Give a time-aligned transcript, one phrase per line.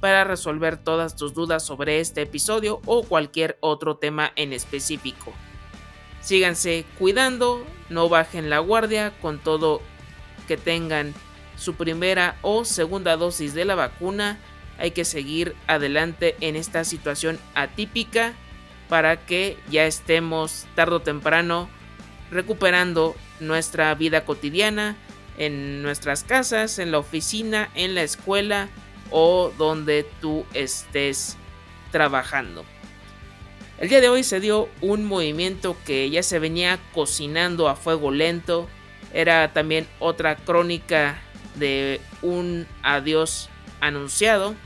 [0.00, 5.32] para resolver todas tus dudas sobre este episodio o cualquier otro tema en específico.
[6.20, 9.80] Síganse cuidando, no bajen la guardia con todo
[10.46, 11.14] que tengan
[11.56, 14.38] su primera o segunda dosis de la vacuna.
[14.78, 18.34] Hay que seguir adelante en esta situación atípica
[18.88, 21.68] para que ya estemos tarde o temprano
[22.30, 24.96] recuperando nuestra vida cotidiana
[25.36, 28.68] en nuestras casas, en la oficina, en la escuela
[29.10, 31.36] o donde tú estés
[31.90, 32.64] trabajando.
[33.78, 38.10] El día de hoy se dio un movimiento que ya se venía cocinando a fuego
[38.10, 38.68] lento.
[39.12, 41.22] Era también otra crónica
[41.54, 43.48] de un adiós
[43.80, 44.56] anunciado.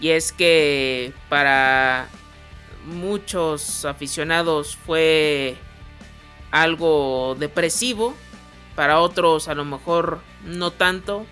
[0.00, 2.08] Y es que para
[2.86, 5.56] muchos aficionados fue
[6.50, 8.14] algo depresivo.
[8.74, 11.26] Para otros a lo mejor no tanto.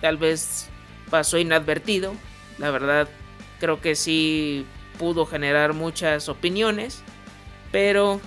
[0.00, 0.69] Tal vez
[1.10, 2.14] pasó inadvertido.
[2.58, 3.08] La verdad,
[3.58, 4.66] creo que sí
[4.98, 7.02] pudo generar muchas opiniones.
[7.72, 8.20] Pero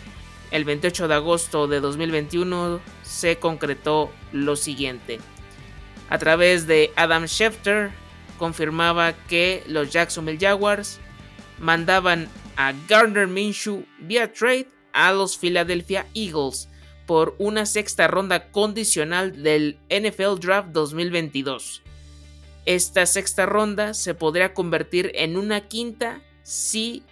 [0.52, 5.20] el 28 de agosto de 2021 se concretó lo siguiente.
[6.10, 7.92] A través de Adam Schefter
[8.38, 11.00] confirmaba que los Jacksonville Jaguars
[11.60, 16.70] mandaban a Gardner Minshew vía trade a los Philadelphia Eagles
[17.06, 21.82] por una sexta ronda condicional del NFL Draft 2022.
[22.66, 27.04] Esta sexta ronda se podría convertir en una quinta si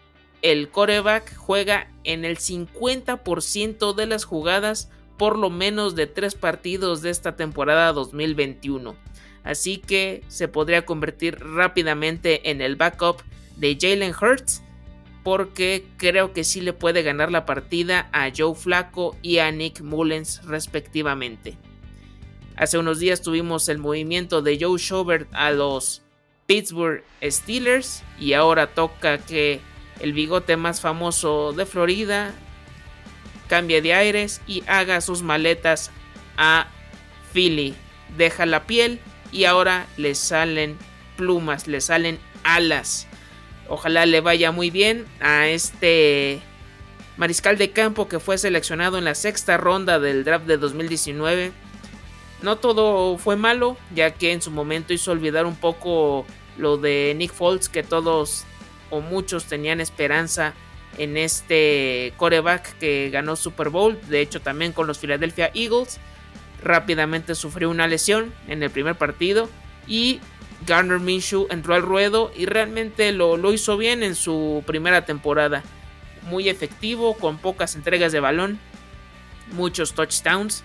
[0.41, 7.01] el coreback juega en el 50% de las jugadas por lo menos de tres partidos
[7.01, 8.95] de esta temporada 2021.
[9.44, 13.22] Así que se podría convertir rápidamente en el backup
[13.57, 14.63] de Jalen Hurts
[15.23, 19.81] porque creo que sí le puede ganar la partida a Joe Flacco y a Nick
[19.81, 21.57] Mullens respectivamente.
[22.56, 26.01] Hace unos días tuvimos el movimiento de Joe Schobert a los
[26.45, 29.62] Pittsburgh Steelers y ahora toca que
[30.00, 32.34] el bigote más famoso de Florida
[33.47, 35.91] cambie de aires y haga sus maletas
[36.38, 36.67] a
[37.34, 37.75] Philly.
[38.17, 39.00] Deja la piel
[39.31, 40.78] y ahora le salen
[41.16, 43.07] plumas, le salen alas.
[43.69, 46.41] Ojalá le vaya muy bien a este
[47.16, 51.53] mariscal de campo que fue seleccionado en la sexta ronda del draft de 2019
[52.41, 56.25] no todo fue malo, ya que en su momento hizo olvidar un poco
[56.57, 58.46] lo de Nick Foles, que todos
[58.90, 60.53] o muchos tenían esperanza
[60.97, 66.00] en este coreback que ganó Super Bowl, de hecho también con los Philadelphia Eagles.
[66.63, 69.50] Rápidamente sufrió una lesión en el primer partido
[69.88, 70.19] y
[70.68, 75.63] Garner Minshew entró al ruedo y realmente lo, lo hizo bien en su primera temporada.
[76.23, 78.59] Muy efectivo, con pocas entregas de balón,
[79.53, 80.63] muchos touchdowns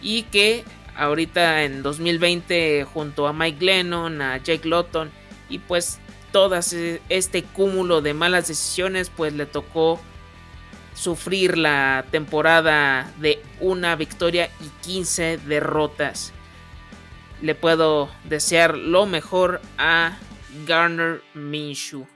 [0.00, 0.64] y que
[0.96, 5.10] ahorita en 2020 junto a Mike Lennon, a Jake Lotton
[5.48, 5.98] y pues
[6.32, 10.00] todas e, este cúmulo de malas decisiones pues le tocó
[10.94, 16.32] sufrir la temporada de una victoria y 15 derrotas.
[17.42, 20.16] Le puedo desear lo mejor a
[20.66, 22.06] Garner Minshew.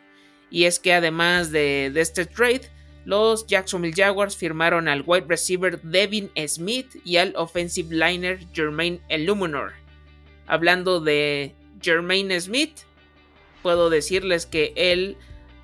[0.51, 2.71] Y es que además de, de este trade,
[3.09, 9.73] los Jacksonville Jaguars firmaron al wide receiver Devin Smith y al offensive liner Jermaine Illuminor.
[10.47, 12.81] Hablando de Jermaine Smith,
[13.63, 15.17] puedo decirles que él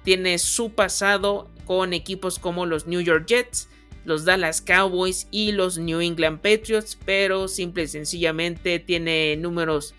[0.04, 3.68] tiene su pasado con equipos como los New York Jets,
[4.06, 9.94] los Dallas Cowboys y los New England Patriots, pero simple y sencillamente tiene números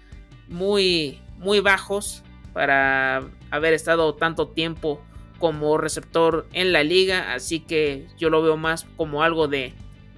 [0.47, 4.99] muy muy bajos para haber estado tanto tiempo
[5.45, 9.73] como receptor en la liga, así que yo lo veo más como algo de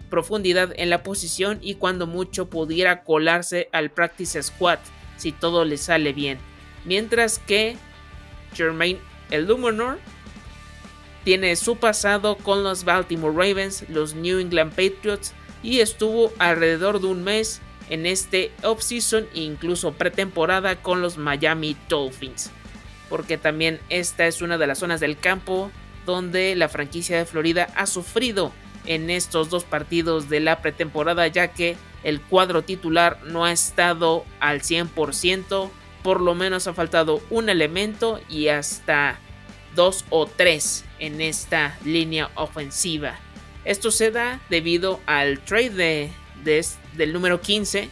[0.09, 4.79] profundidad en la posición y cuando mucho pudiera colarse al practice squad
[5.17, 6.37] si todo le sale bien.
[6.85, 7.75] Mientras que
[8.53, 9.99] Jermaine Illuminor
[11.25, 17.07] tiene su pasado con los Baltimore Ravens, los New England Patriots y estuvo alrededor de
[17.07, 17.59] un mes
[17.89, 22.49] en este offseason e incluso pretemporada con los Miami Dolphins
[23.09, 25.71] porque también esta es una de las zonas del campo
[26.05, 28.51] donde la franquicia de Florida ha sufrido
[28.85, 34.25] en estos dos partidos de la pretemporada ya que el cuadro titular no ha estado
[34.39, 35.69] al 100%
[36.03, 39.19] por lo menos ha faltado un elemento y hasta
[39.75, 43.15] dos o tres en esta línea ofensiva.
[43.65, 46.11] Esto se da debido al trade
[46.43, 47.89] de, del número 15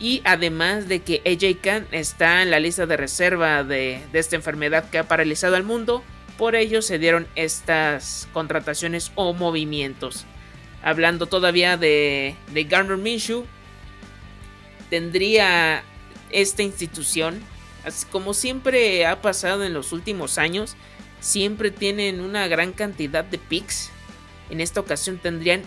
[0.00, 4.90] y además de que AJ Khan está en la lista de reserva de, esta enfermedad
[4.90, 6.04] que ha paralizado al mundo,
[6.36, 10.24] por ello se dieron estas contrataciones o movimientos.
[10.82, 13.44] Hablando todavía de, de Garner Minshew,
[14.88, 15.82] tendría
[16.30, 17.40] esta institución,
[17.84, 20.76] así como siempre ha pasado en los últimos años,
[21.18, 23.90] siempre tienen una gran cantidad de picks.
[24.48, 25.62] En esta ocasión tendrían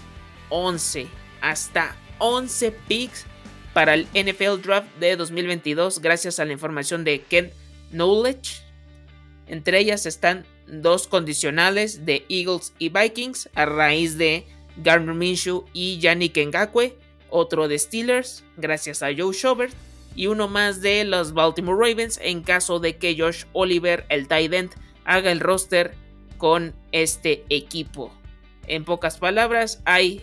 [0.49, 1.07] 11,
[1.41, 3.25] hasta 11 picks
[3.73, 7.51] para el NFL Draft de 2022 gracias a la información de Ken
[7.91, 8.61] Knowledge.
[9.47, 14.45] Entre ellas están dos condicionales de Eagles y Vikings a raíz de
[14.77, 16.97] Garner Minshew y Yannick Ngakwe,
[17.29, 19.73] otro de Steelers gracias a Joe Schobert
[20.15, 24.53] y uno más de los Baltimore Ravens en caso de que Josh Oliver, el tight
[24.53, 24.71] end,
[25.05, 25.93] haga el roster
[26.37, 28.11] con este equipo.
[28.67, 30.21] En pocas palabras, hay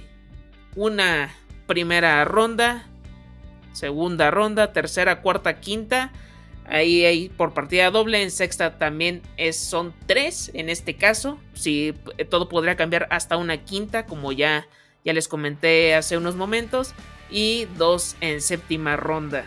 [0.76, 1.34] una
[1.66, 2.87] primera ronda,
[3.78, 6.12] segunda ronda, tercera, cuarta, quinta.
[6.66, 11.38] Ahí hay por partida doble, en sexta también es, son tres en este caso.
[11.54, 11.94] Si
[12.28, 14.66] todo podría cambiar hasta una quinta, como ya,
[15.04, 16.94] ya les comenté hace unos momentos.
[17.30, 19.44] Y dos en séptima ronda.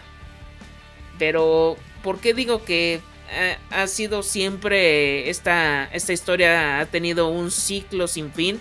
[1.17, 3.01] Pero, ¿por qué digo que
[3.33, 8.59] eh, ha sido siempre esta, esta historia ha tenido un ciclo sin fin,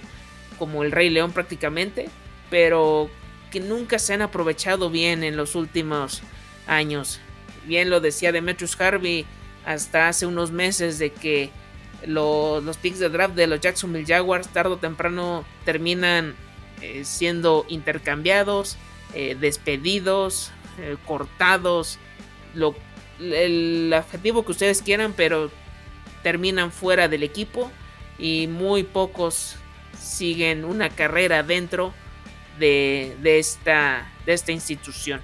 [0.59, 2.09] como el Rey León prácticamente,
[2.51, 3.11] pero
[3.50, 6.23] que nunca se han aprovechado bien en los últimos
[6.67, 7.20] años.
[7.67, 9.26] Bien lo decía Demetrius Harvey
[9.67, 11.50] hasta hace unos meses de que
[12.06, 16.35] los picks de draft de los Jacksonville Jaguars tarde o temprano terminan
[16.81, 18.79] eh, siendo intercambiados,
[19.14, 20.50] eh, despedidos,
[21.05, 21.99] cortados
[22.55, 22.75] lo,
[23.20, 25.50] el adjetivo que ustedes quieran, pero
[26.23, 27.70] terminan fuera del equipo
[28.19, 29.56] y muy pocos
[29.99, 31.93] siguen una carrera dentro
[32.61, 35.21] de, esta, de esta institución.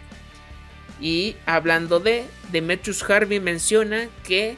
[1.00, 4.56] Y hablando de, Demetrius Harvey menciona que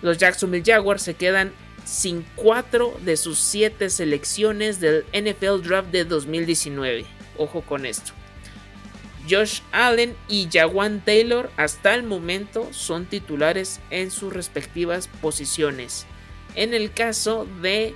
[0.00, 1.52] los Jacksonville Jaguars se quedan
[1.84, 7.04] sin cuatro de sus siete selecciones del NFL Draft de 2019.
[7.36, 8.12] Ojo con esto.
[9.28, 16.06] Josh Allen y Jawan Taylor hasta el momento son titulares en sus respectivas posiciones.
[16.54, 17.94] En el caso de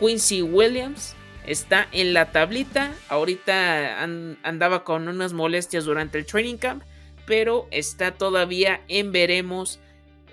[0.00, 1.14] Quincy Williams,
[1.46, 2.92] está en la tablita.
[3.08, 6.82] Ahorita andaba con unas molestias durante el training camp,
[7.26, 9.80] pero está todavía en veremos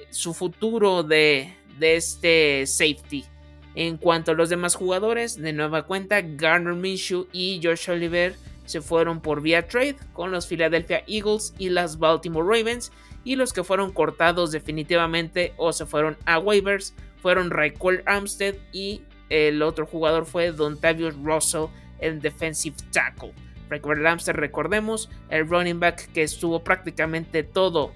[0.10, 3.25] su futuro de, de este safety.
[3.74, 8.82] En cuanto a los demás jugadores, de nueva cuenta, Garner Minshew y Josh Oliver se
[8.82, 12.91] fueron por vía trade con los Philadelphia Eagles y las Baltimore Ravens
[13.24, 19.01] y los que fueron cortados definitivamente o se fueron a waivers fueron Raquel Armstead y
[19.32, 21.68] el otro jugador fue Dontavius Russell,
[22.00, 23.34] el defensive tackle.
[23.70, 27.94] Raquel Armstead, recordemos, el running back que estuvo prácticamente todo,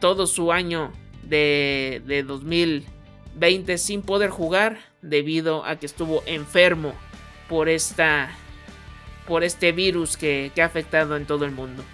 [0.00, 0.92] todo su año
[1.22, 6.94] de, de 2020 sin poder jugar debido a que estuvo enfermo
[7.48, 8.30] por esta
[9.28, 11.84] por este virus que, ha afectado en todo el mundo.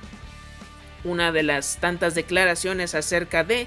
[1.03, 3.67] Una de las tantas declaraciones acerca de,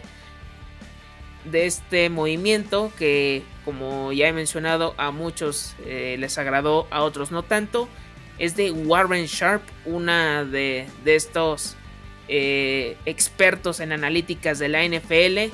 [1.43, 7.31] de este movimiento que como ya he mencionado a muchos eh, les agradó, a otros
[7.31, 7.89] no tanto,
[8.39, 11.75] es de Warren Sharp, una de, estos
[12.29, 15.53] eh, expertos en analíticas de la NFL,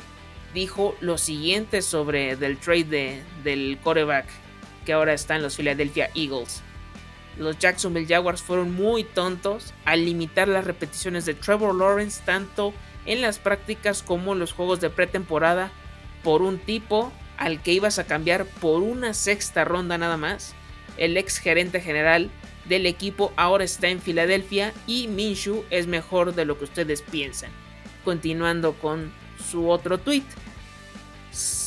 [0.54, 4.28] dijo lo siguiente sobre del trade del coreback
[4.86, 6.62] que ahora está en los Philadelphia Eagles.
[7.40, 12.76] Los Jacksonville Jaguars fueron muy tontos al limitar las repeticiones de Trevor Lawrence tanto
[13.08, 15.72] en las prácticas como en los juegos de pretemporada
[16.24, 20.54] por un tipo al que ibas a cambiar por una sexta ronda nada más.
[20.98, 22.30] El ex gerente general
[22.66, 27.52] del equipo ahora está en Filadelfia y Minshew es mejor de lo que ustedes piensan.
[28.04, 29.12] Continuando con
[29.50, 30.24] su otro tweet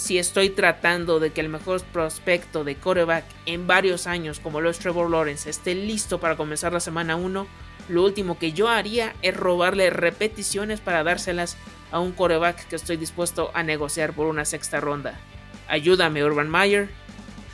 [0.06, 4.78] si estoy tratando de que el mejor prospecto de coreback en varios años, como los
[4.78, 7.46] Trevor Lawrence, esté listo para comenzar la semana 1,
[7.88, 11.56] lo último que yo haría es robarle repeticiones para dárselas
[11.90, 15.18] a un coreback que estoy dispuesto a negociar por una sexta ronda.
[15.68, 16.88] Ayúdame, Urban Meyer.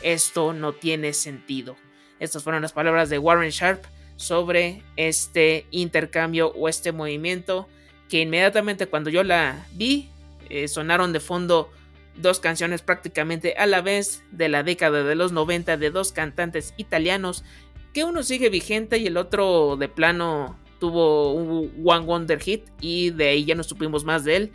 [0.02, 1.76] Esto no tiene sentido.
[2.18, 3.84] Estas fueron las palabras de Warren Sharp
[4.16, 7.68] sobre este intercambio o este movimiento
[8.08, 10.10] que inmediatamente cuando yo la vi
[10.50, 11.70] eh, sonaron de fondo
[12.16, 16.74] dos canciones prácticamente a la vez de la década de los 90 de dos cantantes
[16.76, 17.42] italianos,
[17.94, 23.10] que uno sigue vigente y el otro de plano tuvo un One Wonder Hit y
[23.10, 24.52] de ahí ya no supimos más de él.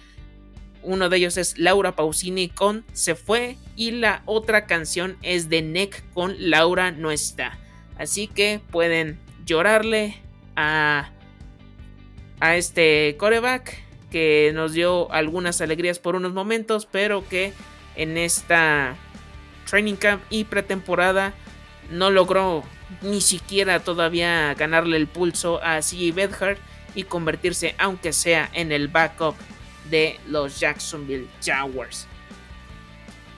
[0.83, 5.61] Uno de ellos es Laura Pausini con Se fue y la otra canción es de
[5.61, 7.57] Neck con Laura no está.
[7.97, 10.15] Así que pueden llorarle
[10.55, 11.11] a,
[12.39, 17.53] a este coreback que nos dio algunas alegrías por unos momentos, pero que
[17.95, 18.95] en esta
[19.69, 21.33] training camp y pretemporada
[21.91, 22.63] no logró
[23.01, 26.59] ni siquiera todavía ganarle el pulso a CJ Bedhart
[26.95, 29.35] y convertirse, aunque sea en el backup
[29.89, 32.07] de los Jacksonville Jaguars.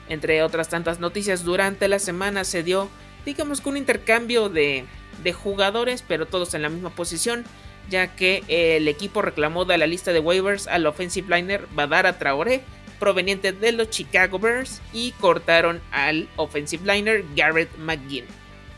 [0.08, 2.88] Entre otras tantas noticias, durante la semana se dio,
[3.24, 4.84] digamos que un intercambio de,
[5.22, 7.44] de jugadores, pero todos en la misma posición,
[7.88, 12.62] ya que el equipo reclamó de la lista de waivers al offensive liner Badara Traoré,
[12.98, 18.26] proveniente de los Chicago Bears, y cortaron al offensive liner Garrett McGinn,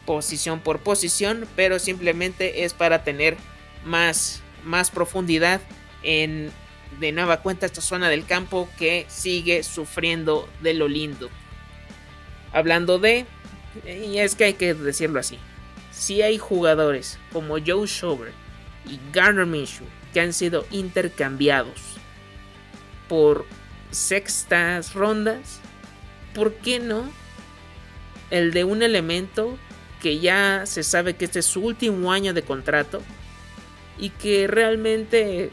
[0.06, 3.36] posición por posición, pero simplemente es para tener
[3.84, 5.60] más, más profundidad
[6.02, 6.52] en
[6.98, 11.30] de nueva cuenta esta zona del campo que sigue sufriendo de lo lindo.
[12.52, 13.26] Hablando de,
[13.86, 15.38] y es que hay que decirlo así,
[15.90, 18.32] si hay jugadores como Joe Schober
[18.86, 21.96] y Garner Minshew que han sido intercambiados
[23.08, 23.46] por
[23.90, 25.60] sextas rondas,
[26.34, 27.10] ¿por qué no
[28.30, 29.58] el de un elemento
[30.00, 33.02] que ya se sabe que este es su último año de contrato
[33.98, 35.50] y que realmente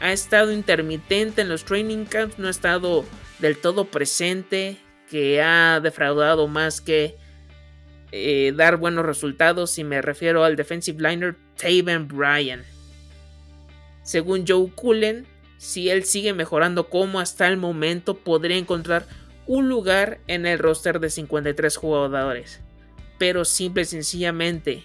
[0.00, 3.04] ha estado intermitente en los training camps, no ha estado
[3.38, 4.78] del todo presente,
[5.10, 7.16] que ha defraudado más que
[8.12, 12.64] eh, dar buenos resultados y me refiero al defensive liner Taven Bryan.
[14.02, 15.26] Según Joe Cullen,
[15.58, 19.06] si él sigue mejorando como hasta el momento, podría encontrar
[19.46, 22.60] un lugar en el roster de 53 jugadores.
[23.18, 24.84] Pero simple y sencillamente,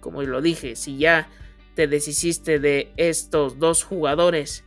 [0.00, 1.28] como lo dije, si ya
[1.74, 4.64] te deshiciste de estos dos jugadores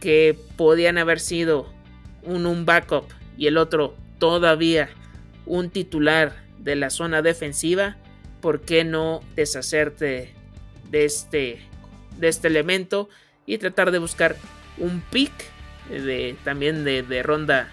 [0.00, 1.72] que podían haber sido
[2.22, 3.04] un, un backup
[3.36, 4.88] y el otro todavía
[5.44, 7.96] un titular de la zona defensiva,
[8.40, 10.34] ¿por qué no deshacerte
[10.90, 11.60] de este,
[12.18, 13.08] de este elemento
[13.46, 14.36] y tratar de buscar
[14.78, 15.32] un pick
[15.88, 17.70] de, también de, de ronda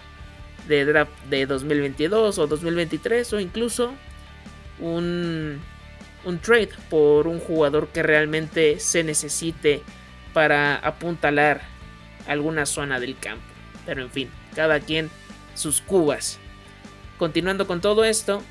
[0.68, 3.92] de draft de 2022 o 2023 o incluso
[4.80, 5.60] un
[6.24, 9.82] un trade por un jugador que realmente se necesite
[10.32, 11.62] para apuntalar
[12.26, 13.44] alguna zona del campo.
[13.86, 15.10] Pero en fin, cada quien
[15.54, 16.38] sus cubas.
[17.18, 18.42] Continuando con todo esto,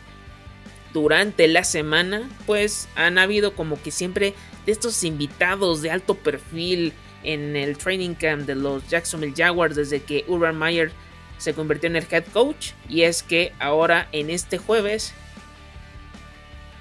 [0.93, 6.93] durante la semana, pues han habido como que siempre de estos invitados de alto perfil
[7.23, 10.91] en el training camp de los Jacksonville Jaguars desde que Urban Meyer
[11.37, 12.71] se convirtió en el head coach.
[12.87, 15.13] Y es que ahora en este jueves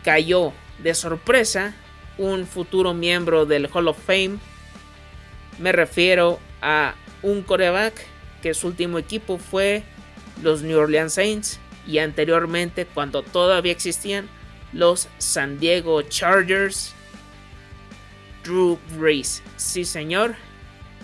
[0.05, 1.75] cayó de sorpresa
[2.19, 4.39] un futuro miembro del Hall of Fame.
[5.59, 7.95] Me refiero a un coreback
[8.43, 9.85] que su último equipo fue
[10.43, 14.29] los New Orleans Saints y anteriormente cuando todavía existían
[14.73, 16.95] los San Diego Chargers.
[18.45, 20.35] Drew Brees, sí señor.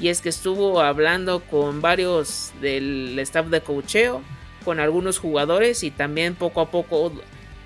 [0.00, 4.22] Y es que estuvo hablando con varios del staff de cocheo,
[4.64, 7.12] con algunos jugadores y también poco a poco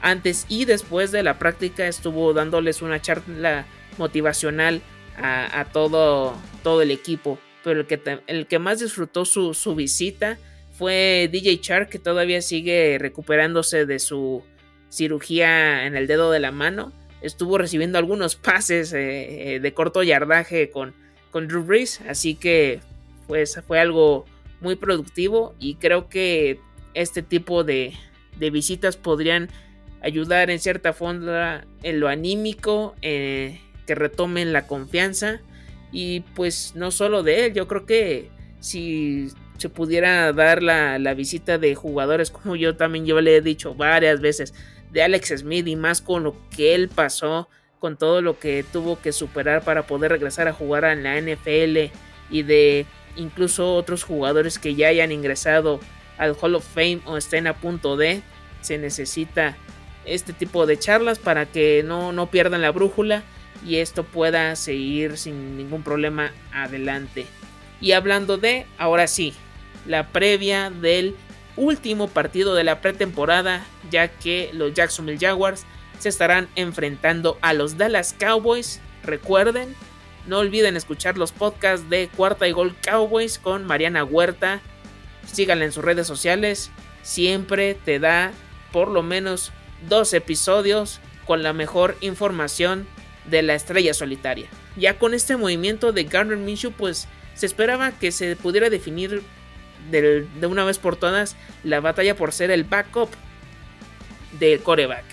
[0.02, 3.64] antes y después de la práctica estuvo dándoles una charla
[3.96, 4.82] motivacional
[5.16, 7.38] a, todo, todo el equipo.
[7.62, 10.38] Pero el que, el que más disfrutó su, visita
[10.76, 14.42] fue DJ Char, que todavía sigue recuperándose de su
[14.88, 16.92] cirugía en el dedo de la mano.
[17.20, 20.92] Estuvo recibiendo algunos pases eh, eh, de corto yardaje con,
[21.30, 22.80] con Drew Brees, así que
[23.28, 24.24] pues fue algo
[24.60, 26.58] muy productivo y creo que
[26.94, 27.94] este tipo de
[28.38, 29.48] visitas podrían
[30.02, 35.40] ayudar en cierta forma en lo anímico, eh, que retomen la confianza.
[35.92, 38.30] Y pues no solo de él, yo creo que
[38.60, 39.28] si
[39.58, 44.20] se pudiera dar la, visita de jugadores como yo también yo le he dicho varias
[44.20, 44.54] veces,
[44.90, 49.00] de Alex Smith y más con lo que él pasó, con todo lo que tuvo
[49.00, 51.92] que superar para poder regresar a jugar en la NFL
[52.30, 55.80] y de incluso otros jugadores que ya hayan ingresado
[56.18, 58.22] al Hall of Fame o estén a punto de,
[58.60, 59.56] se necesita
[60.04, 63.22] este tipo de charlas para que no, no pierdan la brújula
[63.66, 67.26] y esto pueda seguir sin ningún problema adelante.
[67.80, 69.34] Y hablando de, ahora sí,
[69.86, 71.16] la previa del
[71.56, 75.64] último partido de la pretemporada, ya que los Jacksonville Jaguars
[75.98, 78.80] se estarán enfrentando a los Dallas Cowboys.
[79.04, 79.74] Recuerden,
[80.26, 84.60] no olviden escuchar los podcasts de Cuarta y Gol Cowboys con Mariana Huerta.
[85.26, 86.70] Síganla en sus redes sociales.
[87.02, 88.32] Siempre te da
[88.72, 89.52] por lo menos
[89.88, 92.86] dos episodios con la mejor información
[93.26, 94.48] de la estrella solitaria.
[94.76, 99.22] Ya con este movimiento de Garner Minshew, pues se esperaba que se pudiera definir
[99.90, 103.10] de una vez por todas la batalla por ser el backup
[104.38, 105.04] del coreback,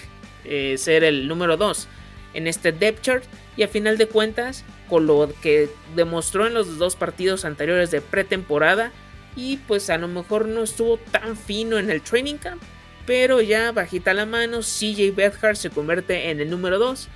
[0.46, 1.88] eh, ser el número 2
[2.34, 3.24] en este depth chart
[3.58, 8.02] y a final de cuentas con lo que demostró en los dos partidos anteriores de
[8.02, 8.92] pretemporada
[9.36, 12.62] y pues a lo mejor no estuvo tan fino en el training camp,
[13.10, 17.08] pero ya bajita la mano, CJ Bethard se convierte en el número 2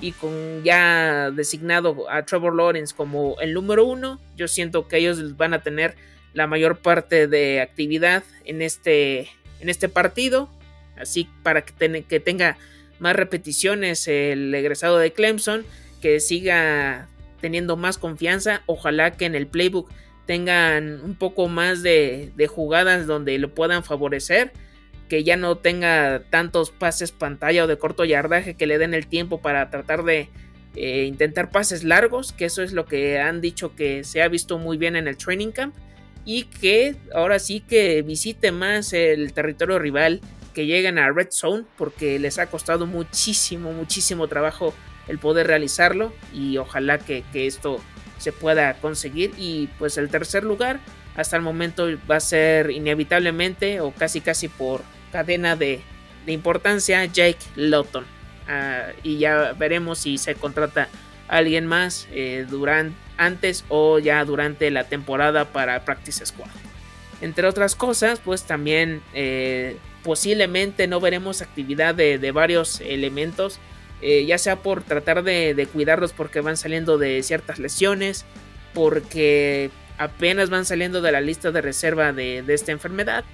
[0.00, 5.36] y con ya designado a Trevor Lawrence como el número 1, yo siento que ellos
[5.36, 5.94] van a tener
[6.32, 9.28] la mayor parte de actividad en este,
[9.60, 10.48] en este partido,
[10.96, 12.56] así para que, que tenga
[12.98, 15.66] más repeticiones el egresado de Clemson,
[16.00, 17.08] que siga
[17.42, 19.90] teniendo más confianza, ojalá que en el playbook
[20.24, 24.54] tengan un poco más de, jugadas donde lo puedan favorecer,
[25.12, 29.06] que ya no tenga tantos pases pantalla o de corto yardaje que le den el
[29.06, 30.30] tiempo para tratar de
[30.74, 34.56] eh, intentar pases largos, que eso es lo que han dicho que se ha visto
[34.56, 35.74] muy bien en el training camp
[36.24, 40.22] y que ahora sí que visite más el territorio rival,
[40.54, 44.72] que lleguen a Red Zone porque les ha costado muchísimo, muchísimo trabajo
[45.08, 47.82] el poder realizarlo y ojalá que, que esto
[48.16, 49.32] se pueda conseguir.
[49.36, 50.80] Y pues el tercer lugar
[51.16, 54.80] hasta el momento va a ser inevitablemente o casi casi por
[55.12, 55.82] cadena de,
[56.26, 58.04] importancia Jake Lawton.
[58.48, 60.88] Ah, y ya veremos si se contrata
[61.28, 66.48] alguien más eh, durante, antes o ya durante la temporada para Practice Squad.
[67.20, 73.60] Entre otras cosas, pues también eh, posiblemente no veremos actividad de, de varios elementos
[74.02, 78.24] eh, ya sea por tratar de, cuidarlos porque van saliendo de ciertas lesiones,
[78.74, 83.24] porque apenas van saliendo de la lista de reserva de, esta enfermedad,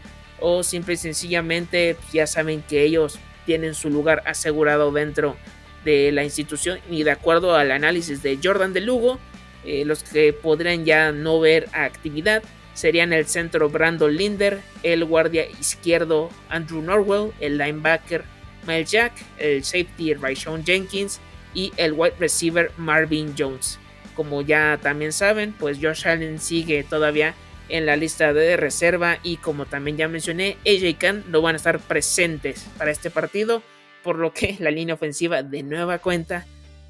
[0.40, 5.36] o simple y sencillamente ya saben que ellos tienen su lugar asegurado dentro
[5.84, 9.18] de la institución y de acuerdo al análisis de Jordan de Lugo,
[9.64, 12.42] eh, los que podrían ya no ver actividad
[12.74, 18.22] serían el centro Brandon Linder, el guardia izquierdo Andrew Norwell, el linebacker
[18.66, 21.20] Miles Jack, el safety Rayshon Jenkins
[21.54, 23.80] y el wide receiver Marvin Jones.
[24.14, 27.34] Como ya también saben, pues Josh Allen sigue todavía
[27.68, 31.56] en la lista de reserva y como también ya mencioné, AJ Khan no van a
[31.56, 33.62] estar presentes para este partido,
[34.02, 36.46] por lo que la línea ofensiva de nueva cuenta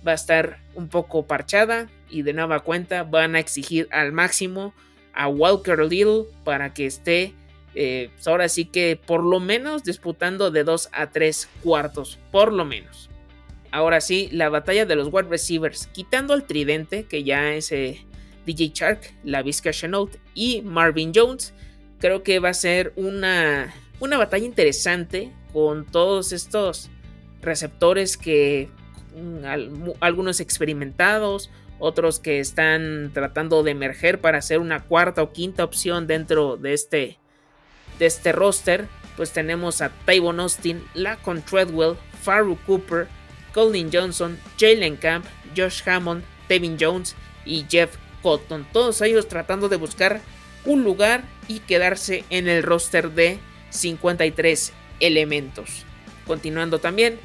[0.07, 4.73] va a estar un poco parchada y de nueva cuenta van a exigir al máximo
[5.13, 7.35] a Walker Little para que esté
[7.75, 12.65] eh, ahora sí que por lo menos disputando de 2 a 3 cuartos, por lo
[12.65, 13.09] menos.
[13.71, 17.71] Ahora sí, la batalla de los wide receivers, quitando al tridente, que ya es
[18.49, 21.53] DJ Shark, la Vizca Chenault y Marvin Jones,
[22.01, 26.89] creo que va a ser una, una batalla interesante con todos estos
[27.43, 28.71] receptores que
[29.15, 35.63] mm, algunos experimentados, otros que están tratando de emerger para ser una cuarta o quinta
[35.63, 37.19] opción dentro de este
[37.99, 43.09] de este roster, pues tenemos a Tyvon Austin, Lacon Treadwell, Faru Cooper,
[43.53, 48.67] Colin Johnson, Jalen Camp, Josh Hammond, Devin Jones y Jeff Cotton.
[48.73, 50.21] Todos ellos tratando de buscar
[50.65, 53.39] un lugar y quedarse en el roster de
[53.71, 55.85] 53 elementos.
[56.27, 57.19] Continuando también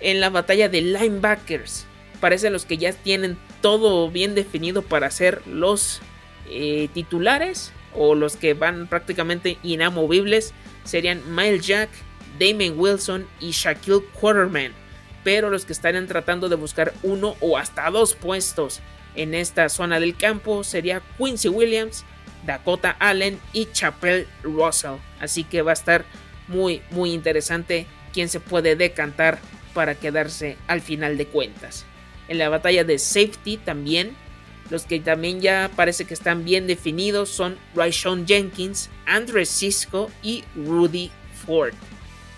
[0.00, 1.86] en la batalla de linebackers.
[2.20, 6.00] Parecen los que ya tienen todo bien definido para ser los
[6.48, 10.52] eh, titulares o los que van prácticamente inamovibles
[10.84, 11.90] serían Miles Jack,
[12.38, 14.72] Damon Wilson y Shaquille Quarterman.
[15.24, 18.80] Pero los que estarían tratando de buscar uno o hasta dos puestos
[19.18, 22.04] en esta zona del campo sería Quincy Williams,
[22.46, 24.96] Dakota Allen y Chapel Russell.
[25.20, 26.04] Así que va a estar
[26.46, 29.38] muy muy interesante quién se puede decantar
[29.74, 31.84] para quedarse al final de cuentas.
[32.28, 34.16] En la batalla de safety también
[34.70, 40.44] los que también ya parece que están bien definidos son Rayshon Jenkins, Andre Cisco y
[40.54, 41.10] Rudy
[41.46, 41.72] Ford.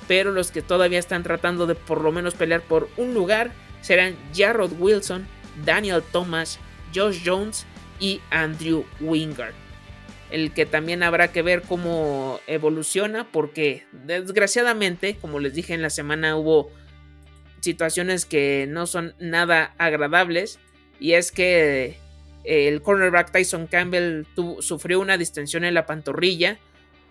[0.06, 4.16] Pero los que todavía están tratando de por lo menos pelear por un lugar serán
[4.34, 5.26] Jarrod Wilson,
[5.64, 6.58] Daniel Thomas,
[6.94, 7.66] Josh Jones
[7.98, 9.54] y Andrew Wingard.
[10.30, 15.90] El que también habrá que ver cómo evoluciona porque desgraciadamente, como les dije en la
[15.90, 16.70] semana, hubo
[17.60, 20.58] situaciones que no son nada agradables.
[20.98, 21.96] Y es que
[22.44, 24.24] el cornerback Tyson Campbell
[24.60, 26.58] sufrió una distensión en la pantorrilla.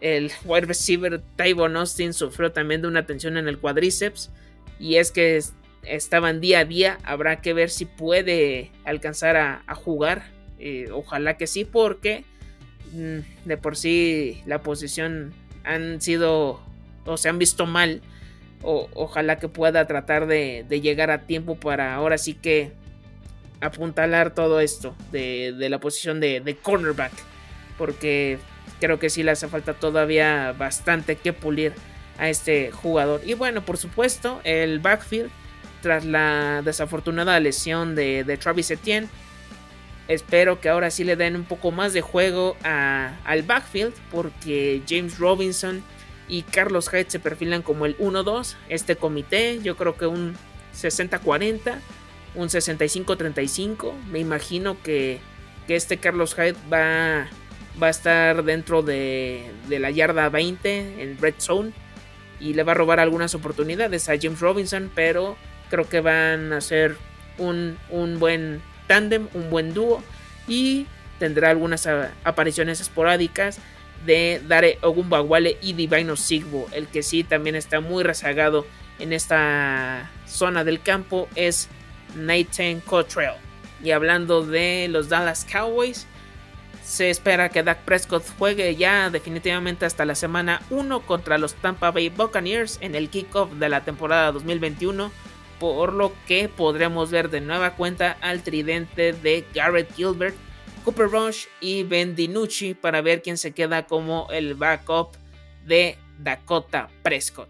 [0.01, 4.31] El wide receiver Tyvon Austin sufrió también de una tensión en el cuádriceps.
[4.79, 5.41] Y es que
[5.83, 6.97] estaban día a día.
[7.03, 10.23] Habrá que ver si puede alcanzar a, jugar.
[10.59, 12.25] Eh, ojalá que sí, porque
[12.93, 16.61] mm, de por sí la posición han sido
[17.05, 18.01] o se han visto mal.
[18.61, 22.73] ojalá que pueda tratar de llegar a tiempo para ahora sí que
[23.61, 27.11] apuntalar todo esto de, la posición de, cornerback.
[27.77, 28.39] Porque
[28.79, 31.73] creo que sí le hace falta todavía bastante que pulir
[32.17, 33.21] a este jugador.
[33.25, 35.29] Y bueno, por supuesto, el backfield,
[35.81, 39.09] tras la desafortunada lesión de, Travis Etienne,
[40.07, 45.19] espero que ahora sí le den un poco más de juego al backfield, porque James
[45.19, 45.83] Robinson
[46.27, 48.55] y Carlos Hyde se perfilan como el 1-2.
[48.69, 50.35] Este comité, yo creo que un
[50.75, 51.75] 60-40,
[52.35, 53.93] un 65-35.
[54.11, 55.19] Me imagino que,
[55.67, 57.27] que este Carlos Hyde va
[57.81, 61.71] va a estar dentro de, la yarda 20 en red zone
[62.39, 65.37] y le va a robar algunas oportunidades a James Robinson, pero
[65.69, 66.97] creo que van a ser
[67.37, 67.77] un,
[68.19, 70.03] buen tándem, un buen dúo
[70.47, 70.87] y
[71.19, 71.87] tendrá algunas
[72.23, 73.59] apariciones esporádicas
[74.05, 76.67] de Dare Ogunbawale y Divino Sigbo.
[76.71, 78.65] El que sí también está muy rezagado
[78.99, 81.69] en esta zona del campo es
[82.15, 83.35] Nathan Cottrell.
[83.83, 86.05] Y hablando de los Dallas Cowboys,
[86.83, 91.91] se espera que Dak Prescott juegue ya definitivamente hasta la semana 1 contra los Tampa
[91.91, 95.11] Bay Buccaneers en el kickoff de la temporada 2021,
[95.59, 100.35] por lo que podremos ver de nueva cuenta al tridente de Garrett Gilbert,
[100.83, 105.09] Cooper Rush y Ben DiNucci para ver quién se queda como el backup
[105.65, 107.49] de Dakota Prescott.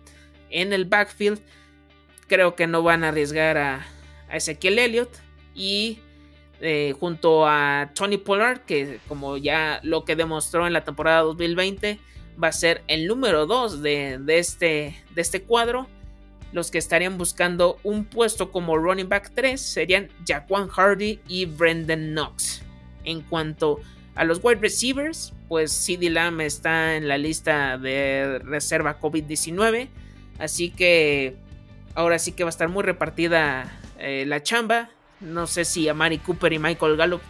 [0.49, 1.39] En el backfield
[2.27, 3.87] creo que no van a arriesgar a,
[4.29, 5.11] a Ezequiel Elliott
[5.53, 5.99] y
[6.61, 11.99] eh, junto a Tony Pollard, que como ya lo que demostró en la temporada 2020,
[12.41, 15.87] va a ser el número 2 de, este, de este cuadro.
[16.51, 22.11] Los que estarían buscando un puesto como running back 3 serían Jaquan Hardy y Brendan
[22.11, 22.63] Knox.
[23.03, 23.79] En cuanto
[24.15, 29.89] a los wide receivers, pues CD Lamb está en la lista de reserva COVID-19.
[30.39, 31.35] Así que
[31.95, 34.89] ahora sí que va a estar muy repartida eh, la chamba.
[35.19, 37.21] No sé si Amari Cooper y Michael Gallup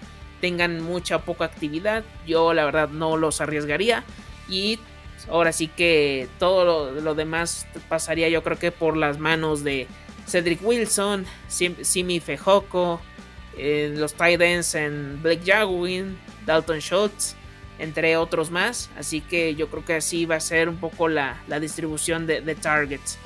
[0.42, 2.04] tengan mucha poca actividad.
[2.26, 4.04] Yo la verdad no los arriesgaría.
[4.48, 4.80] Y
[5.30, 9.88] ahora sí que todo lo, demás pasaría yo creo que por las manos de
[10.28, 13.02] Cedric Wilson, Simi Fejoco,
[13.58, 17.36] eh, los tight ends en Blake Jagwin, Dalton Schultz,
[17.80, 18.90] entre otros más.
[18.98, 22.56] Así que yo creo que así va a ser un poco la, distribución de, de
[22.56, 23.18] targets.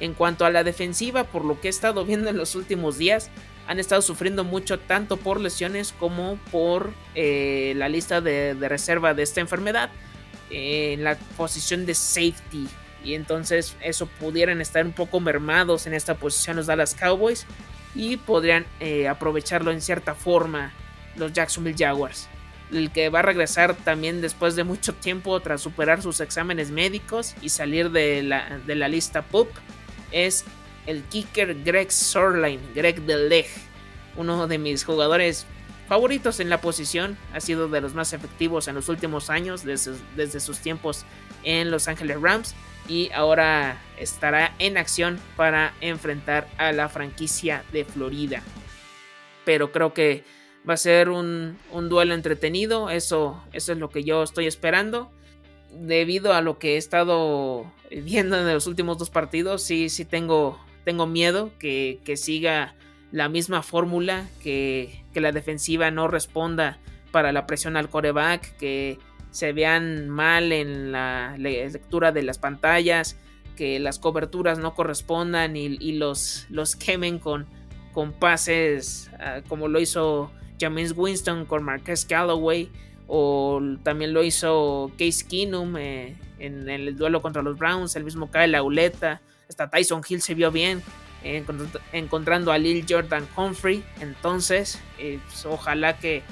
[0.00, 3.30] En cuanto a la defensiva, por lo que he estado viendo en los últimos días,
[3.66, 9.22] han estado sufriendo mucho tanto por lesiones como por eh, la lista de, reserva de
[9.22, 9.90] esta enfermedad
[10.50, 12.68] en la posición de safety
[13.04, 17.46] y entonces eso pudieran estar un poco mermados en esta posición los Dallas Cowboys
[17.94, 20.72] y podrían eh, aprovecharlo en cierta forma
[21.16, 22.28] los Jacksonville Jaguars.
[22.72, 27.34] El que va a regresar también después de mucho tiempo tras superar sus exámenes médicos
[27.42, 29.48] y salir de la, de la lista PUP
[30.10, 30.44] es
[30.86, 33.46] el kicker Greg Sorline, Greg Leg,
[34.16, 35.46] uno de mis jugadores
[35.88, 40.40] favoritos en la posición, ha sido de los más efectivos en los últimos años, desde,
[40.40, 41.04] sus tiempos
[41.42, 42.54] en Los Ángeles Rams,
[42.88, 48.42] y ahora estará en acción para enfrentar a la franquicia de Florida.
[49.44, 50.24] Pero creo que
[50.68, 55.10] va a ser un, duelo entretenido, eso, eso es lo que yo estoy esperando.
[55.70, 60.58] Debido a lo que he estado viendo en los últimos dos partidos, sí, sí tengo
[60.84, 62.74] tengo miedo que, siga
[63.10, 66.78] la misma fórmula, que, la defensiva no responda
[67.10, 68.98] para la presión al coreback, que
[69.30, 73.16] se vean mal en la lectura de las pantallas,
[73.56, 77.46] que las coberturas no correspondan y, los, los quemen con,
[77.92, 82.70] con pases ah, como lo hizo James Winston con Marquez Callaway
[83.06, 88.30] o también lo hizo Case Keenum eh, en el duelo contra los Browns, el mismo
[88.30, 90.82] Kyle Lauleta hasta Tyson Hill se vio bien
[91.92, 93.82] encontrando a Lil Jordan Humphrey.
[94.00, 96.22] Entonces, eh, pues, ojalá que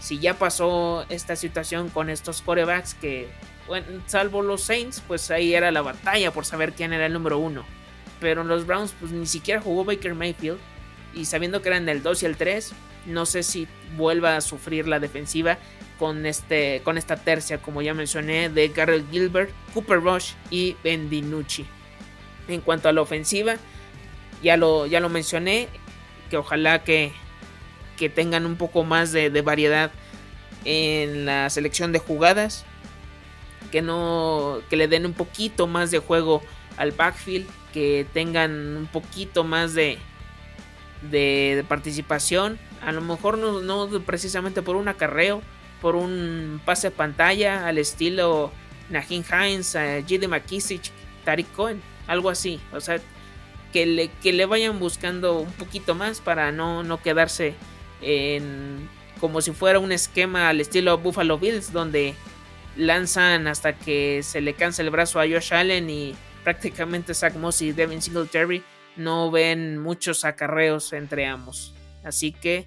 [0.00, 3.28] si ya pasó esta situación con estos corebacks, que
[4.06, 7.64] salvo los Saints, pues ahí era la batalla por saber quién era el número uno.
[8.18, 10.58] Pero los Browns, pues ni siquiera jugó Baker Mayfield.
[11.14, 12.72] Y sabiendo que eran el 2 y el 3,
[13.06, 15.58] no sé si vuelva a sufrir la defensiva
[15.98, 21.10] con, este, con esta tercia, como ya mencioné, de Garrett Gilbert, Cooper Rush y Ben
[21.10, 21.66] DiNucci.
[22.48, 23.56] En cuanto a la ofensiva,
[24.42, 25.68] ya lo, ya lo mencioné,
[26.30, 27.12] que ojalá que,
[27.96, 29.90] que tengan un poco más de, variedad
[30.64, 32.64] en la selección de jugadas,
[33.70, 36.42] que no que le den un poquito más de juego
[36.76, 39.98] al backfield, que tengan un poquito más de,
[41.10, 45.42] de, participación, a lo mejor no, precisamente por un acarreo,
[45.80, 48.52] por un pase pantalla al estilo
[48.90, 50.28] Najin Hines, J.D.
[50.28, 50.90] McKissick,
[51.24, 52.60] Tariq Cohen, algo así.
[52.72, 53.00] O sea,
[53.72, 57.54] que le, que le vayan buscando un poquito más para no, no quedarse
[58.02, 58.88] en
[59.20, 62.14] como si fuera un esquema al estilo Buffalo Bills, donde
[62.76, 67.60] lanzan hasta que se le cansa el brazo a Josh Allen y prácticamente Zach Moss
[67.60, 68.62] y Devin Singletary
[68.96, 71.74] no ven muchos acarreos entre ambos.
[72.02, 72.66] Así que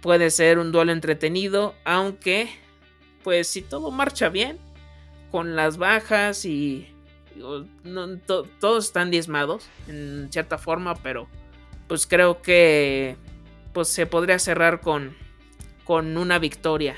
[0.00, 2.48] puede ser un duelo entretenido, aunque
[3.24, 4.58] pues si todo marcha bien,
[5.30, 6.91] con las bajas y
[8.60, 11.28] todos están diezmados en cierta forma, pero
[11.88, 13.16] pues creo que
[13.72, 15.16] pues se podría cerrar con,
[15.84, 16.96] con una victoria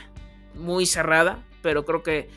[0.55, 2.29] muy cerrada, pero creo que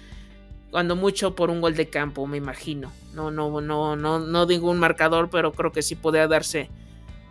[0.71, 2.91] cuando mucho por un gol de campo, me imagino.
[3.13, 6.69] No, no, no, no, no digo un marcador, pero creo que sí podría darse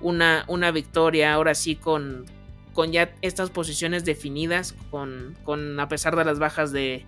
[0.00, 2.24] una, una victoria ahora sí con,
[2.72, 7.04] con ya estas posiciones definidas, con, con a pesar de las bajas de,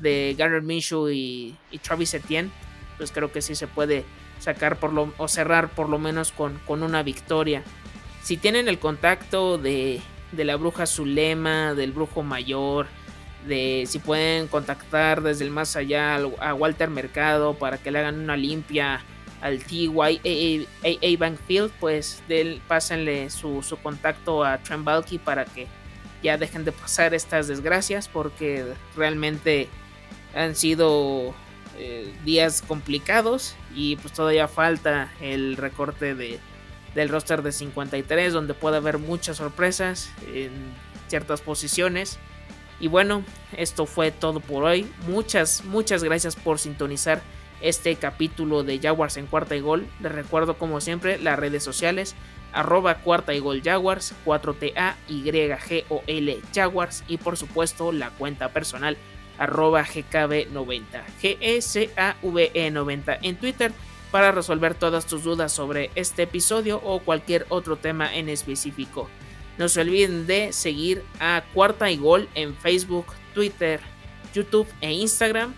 [0.00, 2.50] de Garrett Minshew y, y, Travis Etienne,
[2.96, 4.04] pues creo que sí se puede
[4.38, 7.62] sacar por lo, o cerrar por lo menos con, con una victoria.
[8.22, 10.00] Si tienen el contacto de,
[10.32, 12.86] de la bruja Zulema, del brujo mayor,
[13.46, 18.18] de si pueden contactar desde el más allá a Walter Mercado para que le hagan
[18.18, 19.04] una limpia
[19.40, 25.66] al TY A Bankfield, pues del, pásenle su, contacto a Trent Balky para que
[26.22, 28.64] ya dejen de pasar estas desgracias porque
[28.96, 29.68] realmente
[30.34, 31.34] han sido
[31.78, 36.38] eh, días complicados y pues todavía falta el recorte de,
[36.94, 40.50] del roster de 53 donde puede haber muchas sorpresas en
[41.08, 42.18] ciertas posiciones
[42.78, 43.24] y bueno,
[43.56, 44.90] esto fue todo por hoy.
[45.08, 47.22] Muchas, muchas gracias por sintonizar
[47.60, 49.86] este capítulo de Jaguars en cuarta y gol.
[50.00, 52.14] Les recuerdo como siempre las redes sociales
[52.52, 58.96] arroba cuarta y gol Jaguars, 4TA, YGOL Jaguars y por supuesto la cuenta personal
[59.38, 63.72] arroba GKB90, GSAVE90 en Twitter
[64.10, 69.08] para resolver todas tus dudas sobre este episodio o cualquier otro tema en específico.
[69.58, 73.80] No se olviden de seguir a Cuarta y Gol en Facebook, Twitter,
[74.34, 75.54] YouTube e Instagram,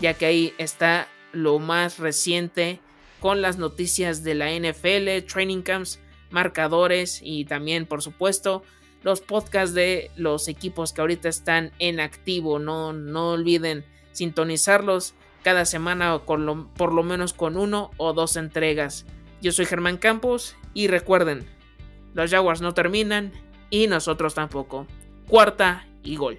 [0.00, 2.80] ya que ahí está lo más reciente
[3.20, 8.62] con las noticias de la NFL, training camps, marcadores y también, por supuesto,
[9.02, 12.58] los podcasts de los equipos que ahorita están en activo.
[12.58, 19.06] No, no olviden sintonizarlos cada semana con por lo menos con uno o dos entregas.
[19.40, 21.46] Yo soy Germán Campos y recuerden,
[22.14, 23.32] los Jaguars no terminan
[23.70, 24.86] y nosotros tampoco.
[25.28, 26.38] Cuarta y gol.